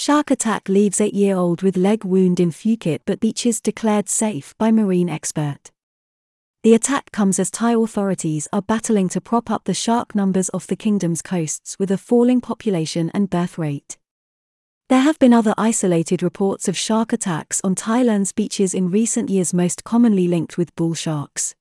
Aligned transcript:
Shark 0.00 0.30
attack 0.30 0.70
leaves 0.70 0.98
8 0.98 1.12
year 1.12 1.36
old 1.36 1.60
with 1.60 1.76
leg 1.76 2.06
wound 2.06 2.40
in 2.40 2.52
Phuket 2.52 3.00
but 3.04 3.20
beaches 3.20 3.60
declared 3.60 4.08
safe 4.08 4.56
by 4.56 4.70
marine 4.70 5.10
expert. 5.10 5.70
The 6.62 6.72
attack 6.72 7.12
comes 7.12 7.38
as 7.38 7.50
Thai 7.50 7.74
authorities 7.74 8.48
are 8.50 8.62
battling 8.62 9.10
to 9.10 9.20
prop 9.20 9.50
up 9.50 9.64
the 9.64 9.74
shark 9.74 10.14
numbers 10.14 10.48
off 10.54 10.66
the 10.66 10.74
kingdom's 10.74 11.20
coasts 11.20 11.78
with 11.78 11.90
a 11.90 11.98
falling 11.98 12.40
population 12.40 13.10
and 13.12 13.28
birth 13.28 13.58
rate. 13.58 13.98
There 14.88 15.02
have 15.02 15.18
been 15.18 15.34
other 15.34 15.52
isolated 15.58 16.22
reports 16.22 16.66
of 16.66 16.78
shark 16.78 17.12
attacks 17.12 17.60
on 17.62 17.74
Thailand's 17.74 18.32
beaches 18.32 18.72
in 18.72 18.90
recent 18.90 19.28
years, 19.28 19.52
most 19.52 19.84
commonly 19.84 20.26
linked 20.26 20.56
with 20.56 20.74
bull 20.76 20.94
sharks. 20.94 21.54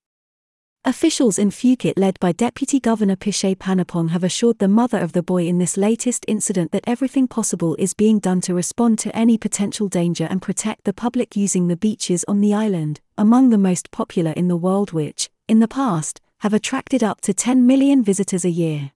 Officials 0.86 1.38
in 1.38 1.50
Phuket, 1.50 1.96
led 1.98 2.18
by 2.22 2.32
Deputy 2.32 2.80
Governor 2.80 3.18
Pichet 3.18 3.56
Panapong, 3.60 4.12
have 4.12 4.24
assured 4.24 4.60
the 4.60 4.70
mother 4.70 4.98
of 4.98 5.12
the 5.12 5.22
boy 5.22 5.46
in 5.46 5.58
this 5.58 5.76
latest 5.76 6.24
incident 6.26 6.72
that 6.72 6.86
everything 6.88 7.28
possible 7.28 7.76
is 7.78 7.94
being 7.94 8.18
done 8.18 8.40
to 8.40 8.54
respond 8.54 8.98
to 9.00 9.14
any 9.14 9.38
potential 9.38 9.90
danger 9.90 10.26
and 10.30 10.42
protect 10.42 10.86
the 10.86 10.94
public 10.94 11.36
using 11.36 11.68
the 11.68 11.76
beaches 11.76 12.24
on 12.30 12.40
the 12.40 12.54
island, 12.54 13.02
among 13.18 13.50
the 13.50 13.58
most 13.58 13.92
popular 13.92 14.32
in 14.32 14.48
the 14.48 14.56
world, 14.56 14.94
which, 14.94 15.30
in 15.50 15.60
the 15.60 15.68
past, 15.68 16.22
have 16.40 16.54
attracted 16.54 17.04
up 17.04 17.20
to 17.20 17.34
10 17.34 17.68
million 17.68 18.02
visitors 18.02 18.46
a 18.46 18.50
year. 18.50 18.94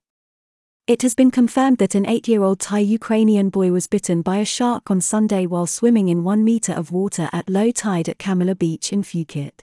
It 0.86 1.02
has 1.02 1.14
been 1.14 1.30
confirmed 1.30 1.76
that 1.78 1.94
an 1.94 2.06
eight 2.06 2.26
year 2.26 2.42
old 2.42 2.60
Thai 2.60 2.78
Ukrainian 2.78 3.50
boy 3.50 3.72
was 3.72 3.88
bitten 3.88 4.22
by 4.22 4.38
a 4.38 4.46
shark 4.46 4.90
on 4.90 5.02
Sunday 5.02 5.44
while 5.44 5.66
swimming 5.66 6.08
in 6.08 6.24
one 6.24 6.44
meter 6.44 6.72
of 6.72 6.92
water 6.92 7.28
at 7.30 7.50
low 7.50 7.70
tide 7.70 8.08
at 8.08 8.18
Kamala 8.18 8.54
Beach 8.54 8.90
in 8.90 9.02
Phuket. 9.02 9.60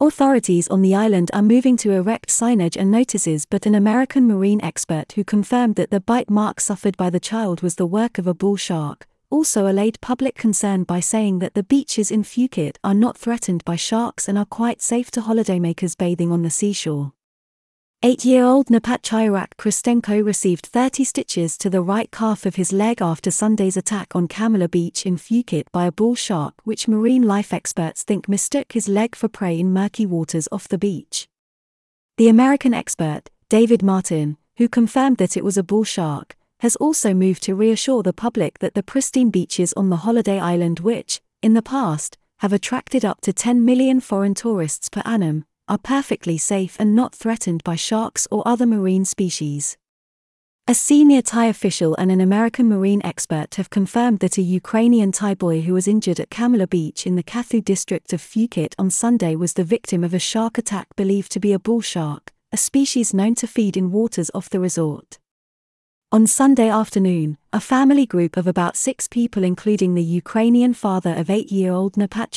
Authorities 0.00 0.68
on 0.68 0.80
the 0.82 0.94
island 0.94 1.28
are 1.34 1.42
moving 1.42 1.76
to 1.78 1.90
erect 1.90 2.28
signage 2.28 2.76
and 2.76 2.88
notices, 2.88 3.44
but 3.44 3.66
an 3.66 3.74
American 3.74 4.28
marine 4.28 4.60
expert 4.62 5.10
who 5.12 5.24
confirmed 5.24 5.74
that 5.74 5.90
the 5.90 5.98
bite 5.98 6.30
mark 6.30 6.60
suffered 6.60 6.96
by 6.96 7.10
the 7.10 7.18
child 7.18 7.62
was 7.62 7.74
the 7.74 7.86
work 7.86 8.16
of 8.16 8.26
a 8.26 8.34
bull 8.34 8.56
shark 8.56 9.08
also 9.30 9.66
allayed 9.66 10.00
public 10.00 10.34
concern 10.34 10.84
by 10.84 11.00
saying 11.00 11.38
that 11.38 11.52
the 11.52 11.62
beaches 11.62 12.10
in 12.10 12.22
Phuket 12.22 12.76
are 12.82 12.94
not 12.94 13.16
threatened 13.16 13.62
by 13.64 13.76
sharks 13.76 14.26
and 14.26 14.38
are 14.38 14.46
quite 14.46 14.80
safe 14.80 15.10
to 15.10 15.20
holidaymakers 15.20 15.96
bathing 15.98 16.32
on 16.32 16.42
the 16.42 16.50
seashore. 16.50 17.12
Eight-year-old 18.04 18.68
Napat 18.68 19.02
Chairak 19.02 19.56
Kristenko 19.58 20.24
received 20.24 20.66
30 20.66 21.02
stitches 21.02 21.58
to 21.58 21.68
the 21.68 21.82
right 21.82 22.08
calf 22.12 22.46
of 22.46 22.54
his 22.54 22.72
leg 22.72 23.02
after 23.02 23.32
Sunday's 23.32 23.76
attack 23.76 24.14
on 24.14 24.28
Kamala 24.28 24.68
Beach 24.68 25.04
in 25.04 25.16
Phuket 25.16 25.64
by 25.72 25.84
a 25.84 25.90
bull 25.90 26.14
shark 26.14 26.54
which 26.62 26.86
marine 26.86 27.24
life 27.24 27.52
experts 27.52 28.04
think 28.04 28.28
mistook 28.28 28.70
his 28.70 28.88
leg 28.88 29.16
for 29.16 29.26
prey 29.26 29.58
in 29.58 29.72
murky 29.72 30.06
waters 30.06 30.46
off 30.52 30.68
the 30.68 30.78
beach. 30.78 31.26
The 32.18 32.28
American 32.28 32.72
expert, 32.72 33.30
David 33.48 33.82
Martin, 33.82 34.36
who 34.58 34.68
confirmed 34.68 35.16
that 35.16 35.36
it 35.36 35.42
was 35.42 35.58
a 35.58 35.64
bull 35.64 35.82
shark, 35.82 36.36
has 36.60 36.76
also 36.76 37.12
moved 37.12 37.42
to 37.42 37.56
reassure 37.56 38.04
the 38.04 38.12
public 38.12 38.60
that 38.60 38.74
the 38.74 38.84
pristine 38.84 39.30
beaches 39.30 39.72
on 39.72 39.90
the 39.90 40.04
holiday 40.06 40.38
island 40.38 40.78
which, 40.78 41.20
in 41.42 41.54
the 41.54 41.62
past, 41.62 42.16
have 42.36 42.52
attracted 42.52 43.04
up 43.04 43.20
to 43.22 43.32
10 43.32 43.64
million 43.64 43.98
foreign 43.98 44.34
tourists 44.34 44.88
per 44.88 45.02
annum, 45.04 45.46
are 45.68 45.78
perfectly 45.78 46.38
safe 46.38 46.76
and 46.78 46.94
not 46.94 47.14
threatened 47.14 47.62
by 47.64 47.76
sharks 47.76 48.26
or 48.30 48.46
other 48.46 48.66
marine 48.66 49.04
species. 49.04 49.76
A 50.66 50.74
senior 50.74 51.22
Thai 51.22 51.46
official 51.46 51.94
and 51.96 52.12
an 52.12 52.20
American 52.20 52.68
marine 52.68 53.00
expert 53.02 53.54
have 53.54 53.70
confirmed 53.70 54.18
that 54.18 54.36
a 54.36 54.42
Ukrainian 54.42 55.12
Thai 55.12 55.34
boy 55.34 55.62
who 55.62 55.72
was 55.72 55.88
injured 55.88 56.20
at 56.20 56.28
Kamala 56.28 56.66
Beach 56.66 57.06
in 57.06 57.16
the 57.16 57.22
Kathu 57.22 57.64
district 57.64 58.12
of 58.12 58.20
Phuket 58.20 58.74
on 58.78 58.90
Sunday 58.90 59.34
was 59.34 59.54
the 59.54 59.64
victim 59.64 60.04
of 60.04 60.12
a 60.12 60.18
shark 60.18 60.58
attack 60.58 60.88
believed 60.94 61.32
to 61.32 61.40
be 61.40 61.54
a 61.54 61.58
bull 61.58 61.80
shark, 61.80 62.32
a 62.52 62.58
species 62.58 63.14
known 63.14 63.34
to 63.36 63.46
feed 63.46 63.78
in 63.78 63.90
waters 63.90 64.30
off 64.34 64.50
the 64.50 64.60
resort. 64.60 65.18
On 66.10 66.26
Sunday 66.26 66.70
afternoon, 66.70 67.36
a 67.52 67.60
family 67.60 68.06
group 68.06 68.38
of 68.38 68.46
about 68.46 68.78
six 68.78 69.06
people, 69.06 69.44
including 69.44 69.92
the 69.92 70.02
Ukrainian 70.02 70.72
father 70.72 71.12
of 71.14 71.28
eight 71.28 71.52
year 71.52 71.70
old 71.70 71.96
Napat 71.96 72.30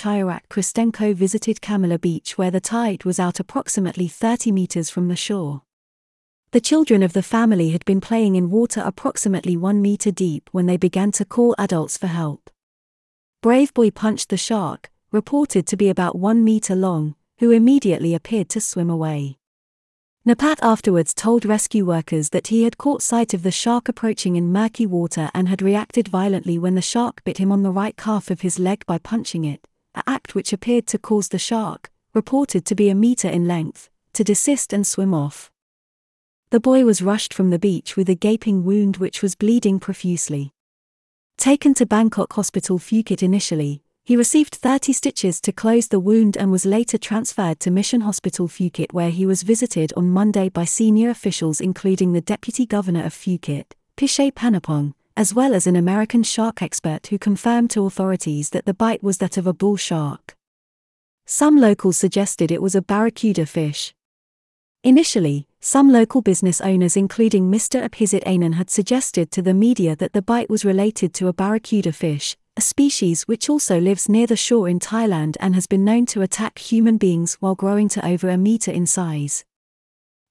Kristenko, 0.49 1.15
visited 1.15 1.61
Kamala 1.61 1.97
Beach 1.97 2.37
where 2.37 2.51
the 2.51 2.59
tide 2.59 3.05
was 3.05 3.17
out 3.17 3.39
approximately 3.39 4.09
30 4.09 4.51
meters 4.51 4.89
from 4.89 5.07
the 5.07 5.15
shore. 5.15 5.61
The 6.51 6.59
children 6.59 7.01
of 7.01 7.13
the 7.13 7.23
family 7.23 7.69
had 7.69 7.85
been 7.85 8.01
playing 8.01 8.35
in 8.35 8.49
water 8.49 8.81
approximately 8.83 9.55
one 9.55 9.81
meter 9.81 10.11
deep 10.11 10.49
when 10.51 10.65
they 10.65 10.75
began 10.75 11.13
to 11.13 11.23
call 11.23 11.55
adults 11.57 11.97
for 11.97 12.07
help. 12.07 12.49
Brave 13.41 13.73
Boy 13.73 13.89
punched 13.89 14.27
the 14.27 14.35
shark, 14.35 14.91
reported 15.13 15.65
to 15.67 15.77
be 15.77 15.87
about 15.87 16.17
one 16.17 16.43
meter 16.43 16.75
long, 16.75 17.15
who 17.39 17.51
immediately 17.51 18.13
appeared 18.15 18.49
to 18.49 18.59
swim 18.59 18.89
away. 18.89 19.37
Napat 20.23 20.59
afterwards 20.61 21.15
told 21.15 21.45
rescue 21.45 21.83
workers 21.83 22.29
that 22.29 22.47
he 22.47 22.61
had 22.61 22.77
caught 22.77 23.01
sight 23.01 23.33
of 23.33 23.41
the 23.41 23.49
shark 23.49 23.89
approaching 23.89 24.35
in 24.35 24.51
murky 24.51 24.85
water 24.85 25.31
and 25.33 25.49
had 25.49 25.63
reacted 25.63 26.07
violently 26.07 26.59
when 26.59 26.75
the 26.75 26.81
shark 26.81 27.23
bit 27.23 27.39
him 27.39 27.51
on 27.51 27.63
the 27.63 27.71
right 27.71 27.97
calf 27.97 28.29
of 28.29 28.41
his 28.41 28.59
leg 28.59 28.85
by 28.85 28.99
punching 28.99 29.45
it, 29.45 29.67
a 29.95 30.03
act 30.05 30.35
which 30.35 30.53
appeared 30.53 30.85
to 30.85 30.99
cause 30.99 31.29
the 31.29 31.39
shark, 31.39 31.89
reported 32.13 32.65
to 32.65 32.75
be 32.75 32.87
a 32.87 32.93
meter 32.93 33.27
in 33.27 33.47
length, 33.47 33.89
to 34.13 34.23
desist 34.23 34.73
and 34.73 34.85
swim 34.85 35.11
off. 35.11 35.49
The 36.51 36.59
boy 36.59 36.85
was 36.85 37.01
rushed 37.01 37.33
from 37.33 37.49
the 37.49 37.57
beach 37.57 37.97
with 37.97 38.07
a 38.07 38.13
gaping 38.13 38.63
wound 38.63 38.97
which 38.97 39.23
was 39.23 39.33
bleeding 39.33 39.79
profusely. 39.79 40.51
Taken 41.37 41.73
to 41.73 41.87
Bangkok 41.87 42.33
Hospital 42.33 42.77
Phuket 42.77 43.23
initially, 43.23 43.81
he 44.03 44.15
received 44.15 44.55
30 44.55 44.93
stitches 44.93 45.39
to 45.41 45.51
close 45.51 45.87
the 45.87 45.99
wound 45.99 46.35
and 46.35 46.51
was 46.51 46.65
later 46.65 46.97
transferred 46.97 47.59
to 47.59 47.69
Mission 47.69 48.01
Hospital 48.01 48.47
Phuket 48.47 48.91
where 48.93 49.11
he 49.11 49.25
was 49.25 49.43
visited 49.43 49.93
on 49.95 50.09
Monday 50.09 50.49
by 50.49 50.65
senior 50.65 51.09
officials 51.09 51.61
including 51.61 52.13
the 52.13 52.21
Deputy 52.21 52.65
Governor 52.65 53.05
of 53.05 53.13
Phuket, 53.13 53.65
Pichet 53.95 54.31
Panapong, 54.31 54.93
as 55.15 55.33
well 55.35 55.53
as 55.53 55.67
an 55.67 55.75
American 55.75 56.23
shark 56.23 56.63
expert 56.63 57.07
who 57.07 57.19
confirmed 57.19 57.69
to 57.69 57.85
authorities 57.85 58.49
that 58.49 58.65
the 58.65 58.73
bite 58.73 59.03
was 59.03 59.19
that 59.19 59.37
of 59.37 59.45
a 59.45 59.53
bull 59.53 59.77
shark. 59.77 60.35
Some 61.27 61.57
locals 61.57 61.97
suggested 61.97 62.51
it 62.51 62.61
was 62.61 62.73
a 62.73 62.81
barracuda 62.81 63.45
fish. 63.45 63.93
Initially, 64.83 65.47
some 65.59 65.91
local 65.91 66.23
business 66.23 66.59
owners 66.59 66.97
including 66.97 67.51
Mr. 67.51 67.87
Abhizit 67.87 68.23
Anand 68.23 68.55
had 68.55 68.71
suggested 68.71 69.29
to 69.29 69.43
the 69.43 69.53
media 69.53 69.95
that 69.95 70.13
the 70.13 70.23
bite 70.23 70.49
was 70.49 70.65
related 70.65 71.13
to 71.13 71.27
a 71.27 71.33
barracuda 71.33 71.91
fish, 71.91 72.35
a 72.57 72.61
species 72.61 73.23
which 73.23 73.49
also 73.49 73.79
lives 73.79 74.09
near 74.09 74.27
the 74.27 74.35
shore 74.35 74.67
in 74.67 74.79
Thailand 74.79 75.37
and 75.39 75.55
has 75.55 75.67
been 75.67 75.85
known 75.85 76.05
to 76.07 76.21
attack 76.21 76.59
human 76.59 76.97
beings 76.97 77.35
while 77.35 77.55
growing 77.55 77.87
to 77.89 78.05
over 78.05 78.29
a 78.29 78.37
meter 78.37 78.71
in 78.71 78.85
size. 78.85 79.45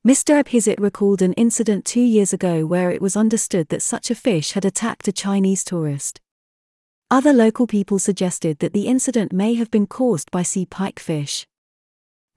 Mr. 0.07 0.43
Abhizit 0.43 0.79
recalled 0.79 1.23
an 1.23 1.33
incident 1.35 1.85
two 1.85 2.01
years 2.01 2.33
ago 2.33 2.67
where 2.67 2.91
it 2.91 3.03
was 3.03 3.17
understood 3.17 3.69
that 3.69 3.83
such 3.83 4.11
a 4.11 4.15
fish 4.15 4.53
had 4.53 4.65
attacked 4.65 5.09
a 5.09 5.13
Chinese 5.13 5.65
tourist. 5.65 6.21
Other 7.11 7.33
local 7.33 7.67
people 7.67 7.99
suggested 7.99 8.61
that 8.61 8.73
the 8.73 8.87
incident 8.87 9.33
may 9.33 9.55
have 9.55 9.71
been 9.71 9.87
caused 9.87 10.31
by 10.31 10.43
sea 10.43 10.65
pike 10.67 10.99
fish. 10.99 11.47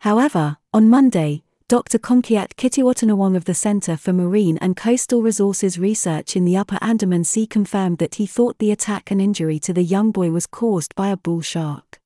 However, 0.01 0.57
on 0.73 0.89
Monday, 0.89 1.43
Dr. 1.73 1.97
Kongkiat 1.97 2.53
Kittiwatanawong 2.53 3.35
of 3.35 3.45
the 3.45 3.55
Center 3.55 3.97
for 3.97 4.13
Marine 4.13 4.59
and 4.59 4.77
Coastal 4.77 5.23
Resources 5.23 5.79
Research 5.79 6.35
in 6.35 6.45
the 6.45 6.55
Upper 6.55 6.77
Andaman 6.81 7.23
Sea 7.23 7.47
confirmed 7.47 7.97
that 7.97 8.13
he 8.13 8.27
thought 8.27 8.59
the 8.59 8.69
attack 8.69 9.09
and 9.09 9.19
injury 9.19 9.57
to 9.57 9.73
the 9.73 9.81
young 9.81 10.11
boy 10.11 10.29
was 10.29 10.45
caused 10.45 10.93
by 10.93 11.07
a 11.07 11.17
bull 11.17 11.41
shark. 11.41 11.99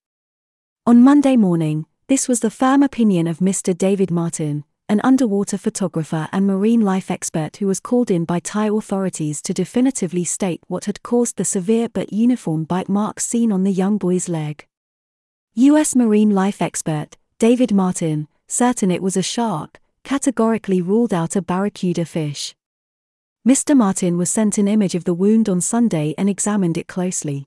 On 0.85 1.03
Monday 1.03 1.35
morning, 1.35 1.85
this 2.07 2.29
was 2.29 2.39
the 2.39 2.49
firm 2.49 2.81
opinion 2.81 3.27
of 3.27 3.39
Mr. 3.39 3.77
David 3.77 4.09
Martin, 4.09 4.63
an 4.87 5.01
underwater 5.03 5.57
photographer 5.57 6.29
and 6.31 6.47
marine 6.47 6.79
life 6.79 7.11
expert 7.11 7.57
who 7.57 7.67
was 7.67 7.81
called 7.81 8.09
in 8.09 8.23
by 8.23 8.39
Thai 8.39 8.69
authorities 8.69 9.41
to 9.41 9.53
definitively 9.53 10.23
state 10.23 10.61
what 10.67 10.85
had 10.85 11.03
caused 11.03 11.35
the 11.35 11.43
severe 11.43 11.89
but 11.89 12.13
uniform 12.13 12.63
bite 12.63 12.87
marks 12.87 13.25
seen 13.25 13.51
on 13.51 13.65
the 13.65 13.73
young 13.73 13.97
boy's 13.97 14.29
leg. 14.29 14.65
U.S. 15.55 15.93
marine 15.93 16.29
life 16.29 16.61
expert, 16.61 17.17
David 17.37 17.73
Martin, 17.73 18.29
certain 18.47 18.91
it 18.91 19.01
was 19.01 19.17
a 19.17 19.21
shark, 19.21 19.79
categorically 20.03 20.81
ruled 20.81 21.13
out 21.13 21.35
a 21.35 21.41
barracuda 21.41 22.05
fish. 22.05 22.55
Mr. 23.47 23.75
Martin 23.75 24.17
was 24.17 24.29
sent 24.29 24.57
an 24.57 24.67
image 24.67 24.95
of 24.95 25.03
the 25.03 25.13
wound 25.13 25.47
on 25.47 25.61
Sunday 25.61 26.13
and 26.17 26.29
examined 26.29 26.77
it 26.77 26.87
closely. 26.87 27.45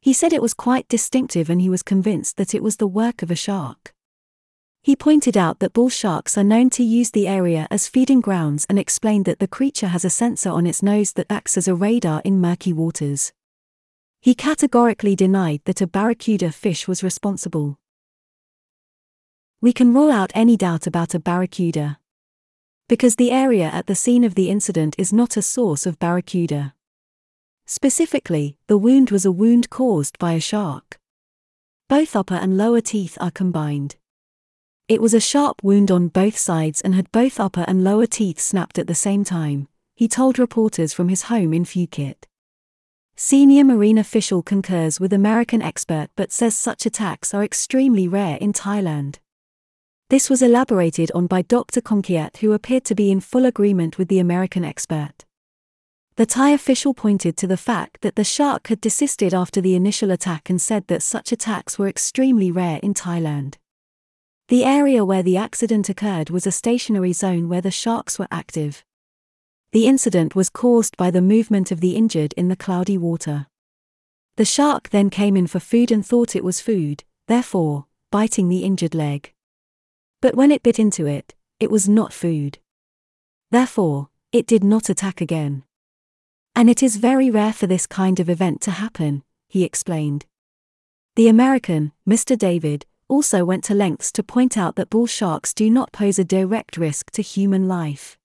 He 0.00 0.12
said 0.12 0.32
it 0.32 0.42
was 0.42 0.54
quite 0.54 0.88
distinctive 0.88 1.50
and 1.50 1.60
he 1.60 1.68
was 1.68 1.82
convinced 1.82 2.36
that 2.36 2.54
it 2.54 2.62
was 2.62 2.76
the 2.76 2.86
work 2.86 3.22
of 3.22 3.30
a 3.30 3.34
shark. 3.34 3.92
He 4.82 4.94
pointed 4.94 5.36
out 5.36 5.58
that 5.58 5.72
bull 5.72 5.88
sharks 5.88 6.38
are 6.38 6.44
known 6.44 6.70
to 6.70 6.84
use 6.84 7.10
the 7.10 7.26
area 7.26 7.66
as 7.70 7.88
feeding 7.88 8.20
grounds 8.20 8.66
and 8.68 8.78
explained 8.78 9.24
that 9.24 9.40
the 9.40 9.48
creature 9.48 9.88
has 9.88 10.04
a 10.04 10.10
sensor 10.10 10.50
on 10.50 10.66
its 10.66 10.82
nose 10.82 11.12
that 11.14 11.26
acts 11.28 11.58
as 11.58 11.66
a 11.66 11.74
radar 11.74 12.22
in 12.24 12.40
murky 12.40 12.72
waters. 12.72 13.32
He 14.20 14.34
categorically 14.34 15.16
denied 15.16 15.62
that 15.64 15.80
a 15.80 15.86
barracuda 15.86 16.52
fish 16.52 16.86
was 16.86 17.02
responsible. 17.02 17.78
We 19.66 19.72
can 19.72 19.92
rule 19.92 20.12
out 20.12 20.30
any 20.32 20.56
doubt 20.56 20.86
about 20.86 21.12
a 21.12 21.18
barracuda. 21.18 21.98
Because 22.86 23.16
the 23.16 23.32
area 23.32 23.64
at 23.64 23.88
the 23.88 23.96
scene 23.96 24.22
of 24.22 24.36
the 24.36 24.48
incident 24.48 24.94
is 24.96 25.12
not 25.12 25.36
a 25.36 25.42
source 25.42 25.86
of 25.86 25.98
barracuda. 25.98 26.72
Specifically, 27.66 28.58
the 28.68 28.78
wound 28.78 29.10
was 29.10 29.24
a 29.24 29.32
wound 29.32 29.68
caused 29.68 30.20
by 30.20 30.34
a 30.34 30.40
shark. 30.40 31.00
Both 31.88 32.14
upper 32.14 32.36
and 32.36 32.56
lower 32.56 32.80
teeth 32.80 33.18
are 33.20 33.32
combined. 33.32 33.96
It 34.86 35.02
was 35.02 35.14
a 35.14 35.18
sharp 35.18 35.64
wound 35.64 35.90
on 35.90 36.14
both 36.14 36.36
sides 36.36 36.80
and 36.80 36.94
had 36.94 37.10
both 37.10 37.40
upper 37.40 37.64
and 37.66 37.82
lower 37.82 38.06
teeth 38.06 38.38
snapped 38.38 38.78
at 38.78 38.86
the 38.86 38.94
same 38.94 39.24
time, 39.24 39.66
he 39.96 40.06
told 40.06 40.38
reporters 40.38 40.92
from 40.92 41.08
his 41.08 41.22
home 41.22 41.52
in 41.52 41.64
Phuket. 41.64 42.28
Senior 43.16 43.64
marine 43.64 43.98
official 43.98 44.44
concurs 44.44 45.00
with 45.00 45.12
American 45.12 45.60
expert 45.60 46.06
but 46.14 46.30
says 46.30 46.56
such 46.56 46.86
attacks 46.86 47.34
are 47.34 47.42
extremely 47.42 48.06
rare 48.06 48.36
in 48.36 48.52
Thailand. 48.52 49.16
This 50.08 50.30
was 50.30 50.40
elaborated 50.40 51.10
on 51.16 51.26
by 51.26 51.42
Dr. 51.42 51.80
Kongkiat, 51.80 52.36
who 52.36 52.52
appeared 52.52 52.84
to 52.84 52.94
be 52.94 53.10
in 53.10 53.18
full 53.18 53.44
agreement 53.44 53.98
with 53.98 54.06
the 54.06 54.20
American 54.20 54.64
expert. 54.64 55.24
The 56.14 56.26
Thai 56.26 56.50
official 56.50 56.94
pointed 56.94 57.36
to 57.38 57.48
the 57.48 57.56
fact 57.56 58.02
that 58.02 58.14
the 58.14 58.22
shark 58.22 58.68
had 58.68 58.80
desisted 58.80 59.34
after 59.34 59.60
the 59.60 59.74
initial 59.74 60.12
attack 60.12 60.48
and 60.48 60.62
said 60.62 60.86
that 60.86 61.02
such 61.02 61.32
attacks 61.32 61.76
were 61.76 61.88
extremely 61.88 62.52
rare 62.52 62.78
in 62.84 62.94
Thailand. 62.94 63.56
The 64.46 64.64
area 64.64 65.04
where 65.04 65.24
the 65.24 65.36
accident 65.36 65.88
occurred 65.88 66.30
was 66.30 66.46
a 66.46 66.52
stationary 66.52 67.12
zone 67.12 67.48
where 67.48 67.60
the 67.60 67.72
sharks 67.72 68.16
were 68.16 68.28
active. 68.30 68.84
The 69.72 69.88
incident 69.88 70.36
was 70.36 70.50
caused 70.50 70.96
by 70.96 71.10
the 71.10 71.20
movement 71.20 71.72
of 71.72 71.80
the 71.80 71.96
injured 71.96 72.32
in 72.34 72.46
the 72.46 72.54
cloudy 72.54 72.96
water. 72.96 73.48
The 74.36 74.44
shark 74.44 74.90
then 74.90 75.10
came 75.10 75.36
in 75.36 75.48
for 75.48 75.58
food 75.58 75.90
and 75.90 76.06
thought 76.06 76.36
it 76.36 76.44
was 76.44 76.60
food, 76.60 77.02
therefore, 77.26 77.86
biting 78.12 78.48
the 78.48 78.62
injured 78.62 78.94
leg. 78.94 79.32
But 80.26 80.34
when 80.34 80.50
it 80.50 80.64
bit 80.64 80.80
into 80.80 81.06
it, 81.06 81.36
it 81.60 81.70
was 81.70 81.88
not 81.88 82.12
food. 82.12 82.58
Therefore, 83.52 84.08
it 84.32 84.44
did 84.44 84.64
not 84.64 84.88
attack 84.88 85.20
again. 85.20 85.62
And 86.56 86.68
it 86.68 86.82
is 86.82 86.96
very 86.96 87.30
rare 87.30 87.52
for 87.52 87.68
this 87.68 87.86
kind 87.86 88.18
of 88.18 88.28
event 88.28 88.60
to 88.62 88.72
happen, 88.72 89.22
he 89.46 89.62
explained. 89.62 90.26
The 91.14 91.28
American, 91.28 91.92
Mr. 92.04 92.36
David, 92.36 92.86
also 93.06 93.44
went 93.44 93.62
to 93.66 93.74
lengths 93.74 94.10
to 94.10 94.24
point 94.24 94.58
out 94.58 94.74
that 94.74 94.90
bull 94.90 95.06
sharks 95.06 95.54
do 95.54 95.70
not 95.70 95.92
pose 95.92 96.18
a 96.18 96.24
direct 96.24 96.76
risk 96.76 97.12
to 97.12 97.22
human 97.22 97.68
life. 97.68 98.18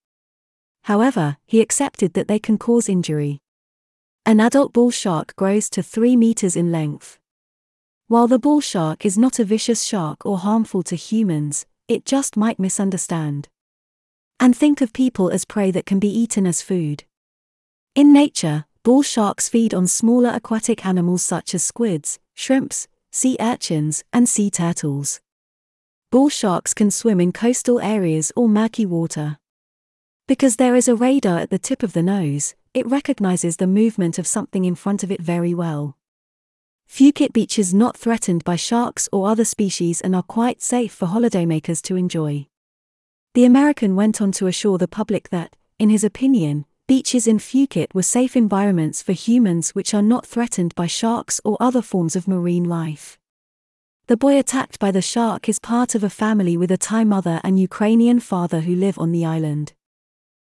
However, 0.82 1.36
he 1.46 1.60
accepted 1.60 2.14
that 2.14 2.26
they 2.26 2.40
can 2.40 2.58
cause 2.58 2.88
injury. 2.88 3.38
An 4.26 4.40
adult 4.40 4.72
bull 4.72 4.90
shark 4.90 5.36
grows 5.36 5.70
to 5.70 5.84
3 5.84 6.16
meters 6.16 6.56
in 6.56 6.72
length. 6.72 7.20
While 8.08 8.26
the 8.26 8.40
bull 8.40 8.60
shark 8.60 9.06
is 9.06 9.16
not 9.16 9.38
a 9.38 9.44
vicious 9.44 9.84
shark 9.84 10.26
or 10.26 10.38
harmful 10.38 10.82
to 10.82 10.96
humans, 10.96 11.64
it 11.92 12.04
just 12.04 12.36
might 12.36 12.58
misunderstand. 12.58 13.48
And 14.40 14.56
think 14.56 14.80
of 14.80 14.92
people 14.92 15.30
as 15.30 15.44
prey 15.44 15.70
that 15.70 15.86
can 15.86 15.98
be 15.98 16.08
eaten 16.08 16.46
as 16.46 16.62
food. 16.62 17.04
In 17.94 18.12
nature, 18.12 18.64
bull 18.82 19.02
sharks 19.02 19.48
feed 19.48 19.74
on 19.74 19.86
smaller 19.86 20.30
aquatic 20.30 20.84
animals 20.84 21.22
such 21.22 21.54
as 21.54 21.62
squids, 21.62 22.18
shrimps, 22.34 22.88
sea 23.10 23.36
urchins, 23.38 24.02
and 24.12 24.28
sea 24.28 24.50
turtles. 24.50 25.20
Bull 26.10 26.28
sharks 26.28 26.74
can 26.74 26.90
swim 26.90 27.20
in 27.20 27.32
coastal 27.32 27.80
areas 27.80 28.32
or 28.34 28.48
murky 28.48 28.86
water. 28.86 29.38
Because 30.26 30.56
there 30.56 30.74
is 30.74 30.88
a 30.88 30.96
radar 30.96 31.38
at 31.38 31.50
the 31.50 31.58
tip 31.58 31.82
of 31.82 31.92
the 31.92 32.02
nose, 32.02 32.54
it 32.74 32.86
recognizes 32.86 33.58
the 33.58 33.66
movement 33.66 34.18
of 34.18 34.26
something 34.26 34.64
in 34.64 34.74
front 34.74 35.02
of 35.02 35.12
it 35.12 35.20
very 35.20 35.52
well. 35.54 35.96
Phuket 36.92 37.32
Beach 37.32 37.58
is 37.58 37.72
not 37.72 37.96
threatened 37.96 38.44
by 38.44 38.54
sharks 38.54 39.08
or 39.10 39.26
other 39.26 39.46
species 39.46 40.02
and 40.02 40.14
are 40.14 40.22
quite 40.22 40.60
safe 40.60 40.92
for 40.92 41.06
holidaymakers 41.06 41.80
to 41.84 41.96
enjoy. 41.96 42.48
The 43.32 43.46
American 43.46 43.96
went 43.96 44.20
on 44.20 44.30
to 44.32 44.46
assure 44.46 44.76
the 44.76 44.86
public 44.86 45.30
that, 45.30 45.56
in 45.78 45.88
his 45.88 46.04
opinion, 46.04 46.66
beaches 46.86 47.26
in 47.26 47.38
Phuket 47.38 47.94
were 47.94 48.02
safe 48.02 48.36
environments 48.36 49.00
for 49.00 49.12
humans 49.12 49.70
which 49.70 49.94
are 49.94 50.02
not 50.02 50.26
threatened 50.26 50.74
by 50.74 50.86
sharks 50.86 51.40
or 51.46 51.56
other 51.60 51.80
forms 51.80 52.14
of 52.14 52.28
marine 52.28 52.64
life. 52.64 53.18
The 54.06 54.18
boy 54.18 54.38
attacked 54.38 54.78
by 54.78 54.90
the 54.90 55.00
shark 55.00 55.48
is 55.48 55.58
part 55.58 55.94
of 55.94 56.04
a 56.04 56.10
family 56.10 56.58
with 56.58 56.70
a 56.70 56.76
Thai 56.76 57.04
mother 57.04 57.40
and 57.42 57.58
Ukrainian 57.58 58.20
father 58.20 58.60
who 58.60 58.76
live 58.76 58.98
on 58.98 59.12
the 59.12 59.24
island. 59.24 59.72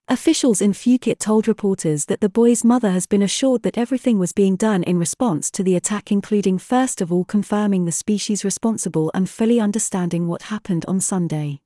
Officials 0.08 0.60
in 0.60 0.72
Phuket 0.72 1.18
told 1.18 1.48
reporters 1.48 2.04
that 2.04 2.20
the 2.20 2.28
boy's 2.28 2.62
mother 2.62 2.92
has 2.92 3.06
been 3.06 3.22
assured 3.22 3.64
that 3.64 3.76
everything 3.76 4.20
was 4.20 4.32
being 4.32 4.54
done 4.54 4.84
in 4.84 5.00
response 5.00 5.50
to 5.50 5.64
the 5.64 5.74
attack, 5.74 6.12
including 6.12 6.58
first 6.58 7.00
of 7.00 7.12
all 7.12 7.24
confirming 7.24 7.86
the 7.86 7.90
species 7.90 8.44
responsible 8.44 9.10
and 9.14 9.28
fully 9.28 9.58
understanding 9.58 10.28
what 10.28 10.42
happened 10.42 10.84
on 10.86 11.00
Sunday. 11.00 11.60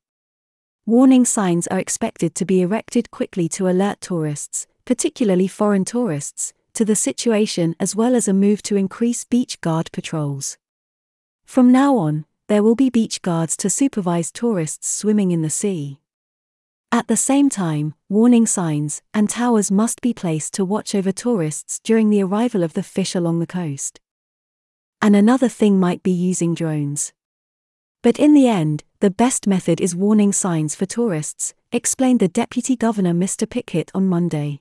Warning 0.87 1.27
signs 1.27 1.67
are 1.67 1.79
expected 1.79 2.35
to 2.37 2.47
be 2.47 2.63
erected 2.63 3.11
quickly 3.11 3.47
to 3.51 3.69
alert 3.69 4.01
tourists, 4.01 4.67
particularly 4.87 5.47
foreign 5.47 5.85
tourists, 5.85 6.55
to 6.73 6.87
the 6.87 6.97
situation 6.97 7.77
as 7.79 7.95
well 7.95 8.15
as 8.15 8.27
a 8.27 8.33
move 8.33 8.63
to 8.63 8.77
increase 8.77 9.23
beach 9.25 9.61
guard 9.61 9.93
patrols. 9.93 10.57
From 11.45 11.71
now 11.71 11.95
on, 11.99 12.25
there 12.49 12.63
will 12.63 12.75
be 12.75 12.89
beach 12.89 13.21
guards 13.21 13.55
to 13.59 13.69
supervise 13.69 14.33
tourists 14.33 14.91
swimming 14.91 15.31
in 15.31 15.43
the 15.43 15.51
sea. 15.51 16.01
At 16.93 17.07
the 17.07 17.17
same 17.17 17.49
time, 17.49 17.95
warning 18.09 18.47
signs 18.47 19.01
and 19.15 19.31
towers 19.31 19.71
must 19.71 20.01
be 20.01 20.13
placed 20.13 20.55
to 20.55 20.65
watch 20.65 20.93
over 20.93 21.13
tourists 21.13 21.79
during 21.85 22.11
the 22.11 22.23
arrival 22.25 22.65
of 22.65 22.73
the 22.73 22.83
fish 22.83 23.15
along 23.15 23.39
the 23.39 23.47
coast. 23.47 24.01
And 25.01 25.15
another 25.15 25.49
thing 25.49 25.79
might 25.79 26.03
be 26.03 26.11
using 26.11 26.53
drones. 26.53 27.13
But 28.03 28.19
in 28.19 28.35
the 28.35 28.49
end, 28.49 28.83
the 28.99 29.11
best 29.11 29.47
method 29.47 29.81
is 29.81 29.95
warning 29.95 30.33
signs 30.33 30.75
for 30.75 30.85
tourists, 30.85 31.55
explained 31.71 32.19
the 32.19 32.27
Deputy 32.27 32.75
Governor 32.75 33.15
Mr. 33.15 33.49
Pichet 33.49 33.93
on 33.95 34.09
Monday. 34.09 34.61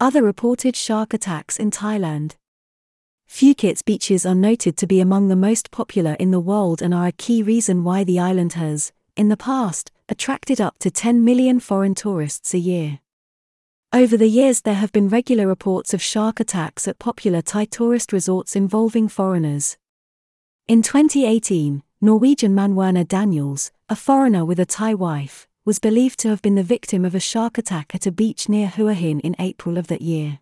Other 0.00 0.24
reported 0.24 0.74
shark 0.74 1.14
attacks 1.14 1.56
in 1.56 1.70
Thailand. 1.70 2.34
Phuket's 3.28 3.82
beaches 3.82 4.26
are 4.26 4.34
noted 4.34 4.76
to 4.78 4.88
be 4.88 5.00
among 5.00 5.28
the 5.28 5.36
most 5.36 5.70
popular 5.70 6.14
in 6.14 6.32
the 6.32 6.40
world 6.40 6.82
and 6.82 6.92
are 6.92 7.06
a 7.06 7.12
key 7.12 7.44
reason 7.44 7.84
why 7.84 8.02
the 8.02 8.18
island 8.18 8.54
has, 8.54 8.92
in 9.16 9.28
the 9.28 9.36
past, 9.36 9.92
attracted 10.08 10.60
up 10.60 10.78
to 10.78 10.90
10 10.90 11.24
million 11.24 11.60
foreign 11.60 11.94
tourists 11.94 12.54
a 12.54 12.58
year. 12.58 13.00
Over 13.92 14.16
the 14.16 14.28
years, 14.28 14.60
there 14.60 14.74
have 14.74 14.92
been 14.92 15.08
regular 15.08 15.46
reports 15.46 15.94
of 15.94 16.02
shark 16.02 16.40
attacks 16.40 16.86
at 16.86 16.98
popular 16.98 17.40
Thai 17.40 17.64
tourist 17.64 18.12
resorts 18.12 18.54
involving 18.54 19.08
foreigners. 19.08 19.78
In 20.66 20.82
2018, 20.82 21.82
Norwegian 22.00 22.54
man 22.54 22.74
Werner 22.74 23.04
Daniels, 23.04 23.70
a 23.88 23.96
foreigner 23.96 24.44
with 24.44 24.60
a 24.60 24.66
Thai 24.66 24.94
wife, 24.94 25.48
was 25.64 25.78
believed 25.78 26.18
to 26.20 26.28
have 26.28 26.42
been 26.42 26.54
the 26.54 26.62
victim 26.62 27.04
of 27.04 27.14
a 27.14 27.20
shark 27.20 27.58
attack 27.58 27.94
at 27.94 28.06
a 28.06 28.12
beach 28.12 28.48
near 28.48 28.68
Hua 28.68 28.92
Hin 28.92 29.20
in 29.20 29.34
April 29.38 29.78
of 29.78 29.86
that 29.86 30.02
year. 30.02 30.40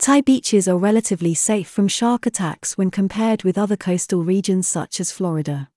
Thai 0.00 0.20
beaches 0.20 0.68
are 0.68 0.76
relatively 0.76 1.34
safe 1.34 1.68
from 1.68 1.88
shark 1.88 2.26
attacks 2.26 2.78
when 2.78 2.90
compared 2.90 3.42
with 3.42 3.58
other 3.58 3.76
coastal 3.76 4.22
regions 4.22 4.68
such 4.68 5.00
as 5.00 5.10
Florida. 5.10 5.70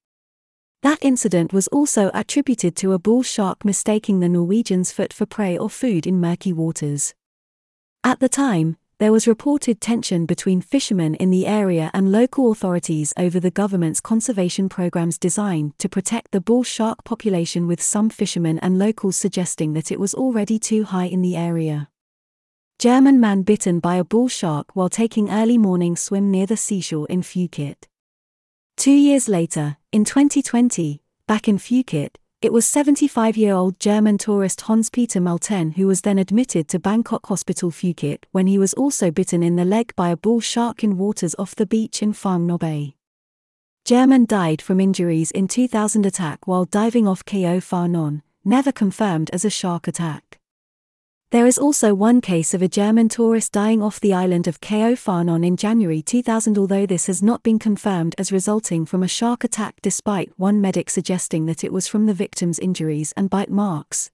That 0.83 0.97
incident 1.03 1.53
was 1.53 1.67
also 1.67 2.09
attributed 2.11 2.75
to 2.77 2.93
a 2.93 2.99
bull 2.99 3.21
shark 3.21 3.63
mistaking 3.63 4.19
the 4.19 4.29
Norwegian's 4.29 4.91
foot 4.91 5.13
for 5.13 5.27
prey 5.27 5.55
or 5.55 5.69
food 5.69 6.07
in 6.07 6.19
murky 6.19 6.51
waters. 6.51 7.13
At 8.03 8.19
the 8.19 8.27
time, 8.29 8.77
there 8.97 9.11
was 9.11 9.27
reported 9.27 9.79
tension 9.79 10.25
between 10.25 10.59
fishermen 10.59 11.13
in 11.15 11.29
the 11.29 11.45
area 11.45 11.91
and 11.93 12.11
local 12.11 12.51
authorities 12.51 13.13
over 13.15 13.39
the 13.39 13.51
government's 13.51 14.01
conservation 14.01 14.69
programs 14.69 15.19
designed 15.19 15.77
to 15.77 15.87
protect 15.87 16.31
the 16.31 16.41
bull 16.41 16.63
shark 16.63 17.03
population, 17.03 17.67
with 17.67 17.81
some 17.81 18.09
fishermen 18.09 18.57
and 18.59 18.79
locals 18.79 19.15
suggesting 19.15 19.73
that 19.73 19.91
it 19.91 19.99
was 19.99 20.15
already 20.15 20.57
too 20.57 20.83
high 20.83 21.05
in 21.05 21.21
the 21.21 21.35
area. 21.35 21.89
German 22.79 23.19
man 23.19 23.43
bitten 23.43 23.79
by 23.79 23.97
a 23.97 24.03
bull 24.03 24.27
shark 24.27 24.75
while 24.75 24.89
taking 24.89 25.29
early 25.29 25.59
morning 25.59 25.95
swim 25.95 26.31
near 26.31 26.47
the 26.47 26.57
seashore 26.57 27.05
in 27.07 27.21
Phuket. 27.21 27.87
Two 28.77 28.91
years 28.91 29.27
later, 29.27 29.77
in 29.91 30.05
2020, 30.05 31.01
back 31.27 31.47
in 31.47 31.57
Phuket, 31.57 32.15
it 32.41 32.51
was 32.51 32.65
75 32.65 33.37
year 33.37 33.53
old 33.53 33.79
German 33.79 34.17
tourist 34.17 34.61
Hans 34.61 34.89
Peter 34.89 35.21
Malten 35.21 35.75
who 35.75 35.85
was 35.85 36.01
then 36.01 36.17
admitted 36.17 36.67
to 36.69 36.79
Bangkok 36.79 37.27
Hospital 37.27 37.69
Phuket 37.69 38.23
when 38.31 38.47
he 38.47 38.57
was 38.57 38.73
also 38.73 39.11
bitten 39.11 39.43
in 39.43 39.55
the 39.55 39.65
leg 39.65 39.95
by 39.95 40.09
a 40.09 40.17
bull 40.17 40.39
shark 40.39 40.83
in 40.83 40.97
waters 40.97 41.35
off 41.37 41.53
the 41.53 41.67
beach 41.67 42.01
in 42.01 42.13
Phang 42.13 42.47
Nga 42.47 42.57
Bay. 42.57 42.95
German 43.85 44.25
died 44.25 44.61
from 44.61 44.79
injuries 44.79 45.29
in 45.29 45.47
2000 45.47 46.05
attack 46.05 46.47
while 46.47 46.65
diving 46.65 47.07
off 47.07 47.23
Ko 47.23 47.59
Pha 47.59 47.85
Ngan, 47.87 48.23
never 48.43 48.71
confirmed 48.71 49.29
as 49.31 49.45
a 49.45 49.49
shark 49.51 49.87
attack. 49.87 50.40
There 51.31 51.47
is 51.47 51.57
also 51.57 51.93
one 51.93 52.19
case 52.19 52.53
of 52.53 52.61
a 52.61 52.67
German 52.67 53.07
tourist 53.07 53.53
dying 53.53 53.81
off 53.81 54.01
the 54.01 54.13
island 54.13 54.49
of 54.49 54.59
Ko 54.59 54.97
Pha 54.97 55.23
Ngan 55.23 55.47
in 55.47 55.55
January 55.55 56.01
2000, 56.01 56.57
although 56.57 56.85
this 56.85 57.07
has 57.07 57.23
not 57.23 57.41
been 57.41 57.57
confirmed 57.57 58.15
as 58.17 58.33
resulting 58.33 58.85
from 58.85 59.01
a 59.01 59.07
shark 59.07 59.45
attack, 59.45 59.75
despite 59.81 60.37
one 60.37 60.59
medic 60.59 60.89
suggesting 60.89 61.45
that 61.45 61.63
it 61.63 61.71
was 61.71 61.87
from 61.87 62.05
the 62.05 62.13
victim's 62.13 62.59
injuries 62.59 63.13
and 63.15 63.29
bite 63.29 63.49
marks. 63.49 64.11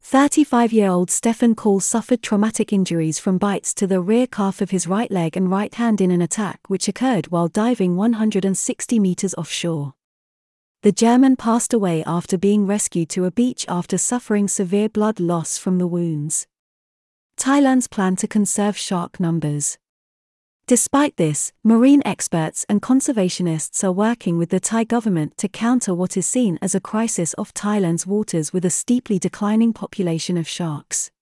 35 0.00 0.72
year 0.72 0.88
old 0.88 1.10
Stefan 1.10 1.54
Kohl 1.54 1.80
suffered 1.80 2.22
traumatic 2.22 2.72
injuries 2.72 3.18
from 3.18 3.36
bites 3.36 3.74
to 3.74 3.86
the 3.86 4.00
rear 4.00 4.26
calf 4.26 4.62
of 4.62 4.70
his 4.70 4.86
right 4.86 5.10
leg 5.10 5.36
and 5.36 5.50
right 5.50 5.74
hand 5.74 6.00
in 6.00 6.10
an 6.10 6.22
attack 6.22 6.60
which 6.68 6.88
occurred 6.88 7.26
while 7.26 7.48
diving 7.48 7.94
160 7.94 8.98
meters 8.98 9.34
offshore. 9.34 9.92
The 10.82 10.90
German 10.90 11.36
passed 11.36 11.72
away 11.72 12.02
after 12.08 12.36
being 12.36 12.66
rescued 12.66 13.08
to 13.10 13.24
a 13.24 13.30
beach 13.30 13.64
after 13.68 13.96
suffering 13.96 14.48
severe 14.48 14.88
blood 14.88 15.20
loss 15.20 15.56
from 15.56 15.78
the 15.78 15.86
wounds. 15.86 16.48
Thailand's 17.36 17.86
plan 17.86 18.16
to 18.16 18.26
conserve 18.26 18.76
shark 18.76 19.20
numbers. 19.20 19.78
Despite 20.66 21.16
this, 21.18 21.52
marine 21.62 22.02
experts 22.04 22.66
and 22.68 22.82
conservationists 22.82 23.84
are 23.84 23.92
working 23.92 24.38
with 24.38 24.50
the 24.50 24.58
Thai 24.58 24.82
government 24.82 25.38
to 25.38 25.48
counter 25.48 25.94
what 25.94 26.16
is 26.16 26.26
seen 26.26 26.58
as 26.60 26.74
a 26.74 26.80
crisis 26.80 27.32
off 27.38 27.54
Thailand's 27.54 28.04
waters 28.04 28.52
with 28.52 28.64
a 28.64 28.70
steeply 28.70 29.20
declining 29.20 29.72
population 29.72 30.36
of 30.36 30.48
sharks. 30.48 31.12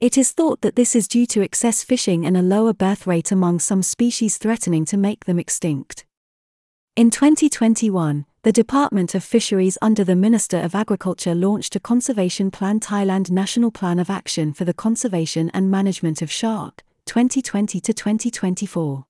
It 0.00 0.16
is 0.16 0.32
thought 0.32 0.62
that 0.62 0.76
this 0.76 0.96
is 0.96 1.06
due 1.06 1.26
to 1.26 1.42
excess 1.42 1.84
fishing 1.84 2.24
and 2.24 2.34
a 2.34 2.40
lower 2.42 2.72
birth 2.72 3.06
rate 3.06 3.30
among 3.30 3.58
some 3.58 3.82
species 3.82 4.38
threatening 4.38 4.86
to 4.86 4.96
make 4.96 5.26
them 5.26 5.38
extinct. 5.38 6.06
In 6.96 7.10
2021, 7.10 8.24
the 8.42 8.52
Department 8.52 9.14
of 9.14 9.22
Fisheries 9.22 9.76
under 9.82 10.02
the 10.02 10.16
Minister 10.16 10.56
of 10.56 10.74
Agriculture 10.74 11.34
launched 11.34 11.76
a 11.76 11.80
conservation 11.80 12.50
plan 12.50 12.80
Thailand 12.80 13.30
National 13.30 13.70
Plan 13.70 13.98
of 13.98 14.08
Action 14.08 14.54
for 14.54 14.64
the 14.64 14.72
Conservation 14.72 15.50
and 15.52 15.70
Management 15.70 16.22
of 16.22 16.30
Shark, 16.30 16.82
2020 17.04 17.80
to 17.80 17.92
2024. 17.92 19.04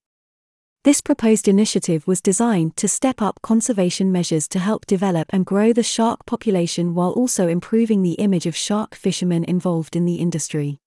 This 0.82 1.00
proposed 1.00 1.46
initiative 1.46 2.08
was 2.08 2.20
designed 2.20 2.74
to 2.78 2.88
step 2.88 3.22
up 3.22 3.40
conservation 3.40 4.10
measures 4.10 4.48
to 4.48 4.58
help 4.58 4.84
develop 4.86 5.28
and 5.30 5.46
grow 5.46 5.72
the 5.72 5.84
shark 5.84 6.26
population 6.26 6.96
while 6.96 7.12
also 7.12 7.46
improving 7.46 8.02
the 8.02 8.14
image 8.14 8.46
of 8.46 8.56
shark 8.56 8.96
fishermen 8.96 9.44
involved 9.44 9.94
in 9.94 10.06
the 10.06 10.16
industry. 10.16 10.79